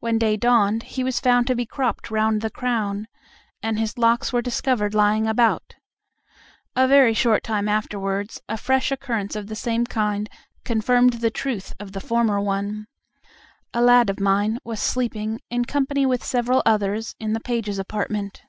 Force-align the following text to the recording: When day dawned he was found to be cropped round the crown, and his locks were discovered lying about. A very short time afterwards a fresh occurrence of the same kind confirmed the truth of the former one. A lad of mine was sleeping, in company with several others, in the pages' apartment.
When 0.00 0.18
day 0.18 0.36
dawned 0.36 0.82
he 0.82 1.02
was 1.02 1.18
found 1.18 1.46
to 1.46 1.54
be 1.54 1.64
cropped 1.64 2.10
round 2.10 2.42
the 2.42 2.50
crown, 2.50 3.08
and 3.62 3.78
his 3.78 3.96
locks 3.96 4.30
were 4.30 4.42
discovered 4.42 4.92
lying 4.92 5.26
about. 5.26 5.76
A 6.74 6.86
very 6.86 7.14
short 7.14 7.42
time 7.42 7.66
afterwards 7.66 8.38
a 8.50 8.58
fresh 8.58 8.92
occurrence 8.92 9.34
of 9.34 9.46
the 9.46 9.56
same 9.56 9.86
kind 9.86 10.28
confirmed 10.66 11.14
the 11.14 11.30
truth 11.30 11.72
of 11.80 11.92
the 11.92 12.02
former 12.02 12.38
one. 12.38 12.86
A 13.72 13.80
lad 13.80 14.10
of 14.10 14.20
mine 14.20 14.58
was 14.62 14.78
sleeping, 14.78 15.40
in 15.48 15.64
company 15.64 16.04
with 16.04 16.22
several 16.22 16.62
others, 16.66 17.14
in 17.18 17.32
the 17.32 17.40
pages' 17.40 17.78
apartment. 17.78 18.42